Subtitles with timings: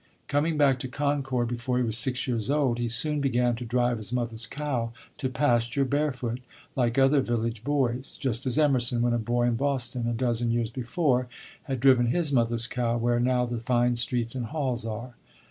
[0.27, 3.97] Coming back to Concord before he was six years old, he soon began to drive
[3.97, 6.39] his mother's cow to pasture, barefoot,
[6.75, 10.71] like other village boys; just as Emerson, when a boy in Boston, a dozen years
[10.71, 11.27] before,
[11.65, 15.13] had driven his mother's cow where now the fine streets and halls are.